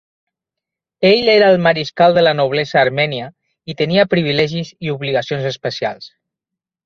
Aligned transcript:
Ell 1.09 1.27
era 1.33 1.49
el 1.55 1.59
mariscal 1.65 2.15
de 2.15 2.23
la 2.23 2.33
noblesa 2.39 2.79
armènia 2.85 3.27
i 3.73 3.77
tenia 3.83 4.07
privilegis 4.15 4.75
i 4.87 4.93
obligacions 4.95 5.49
especials. 5.53 6.09